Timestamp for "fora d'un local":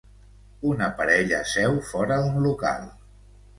1.91-2.91